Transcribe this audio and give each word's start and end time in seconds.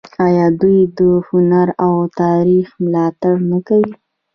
آیا 0.25 0.47
دوی 0.61 0.79
د 0.97 0.99
هنر 1.27 1.67
او 1.85 1.95
تاریخ 2.21 2.67
ملاتړ 2.83 3.33
نه 3.51 3.59
کوي؟ 3.67 3.93